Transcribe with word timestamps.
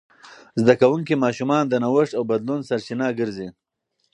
زده 0.61 0.73
کوونکي 0.81 1.13
ماشومان 1.25 1.63
د 1.67 1.73
نوښت 1.83 2.11
او 2.17 2.23
بدلون 2.31 2.59
سرچینه 2.69 3.07
ګرځي. 3.19 3.47